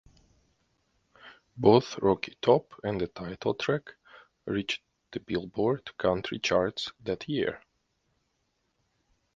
[1.55, 3.93] Both "Rocky Top" and the title track
[4.47, 4.81] reached
[5.11, 7.61] the "Billboard" country charts that year.